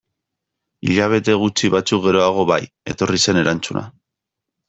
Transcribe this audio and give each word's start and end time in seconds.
Hilabete 0.87 1.35
gutxi 1.41 1.69
batzuk 1.75 2.01
geroago 2.07 2.47
bai, 2.53 2.59
etorri 2.95 3.23
zen 3.27 3.41
erantzuna. 3.43 3.87